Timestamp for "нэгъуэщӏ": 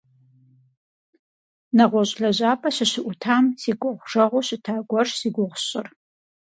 1.75-2.15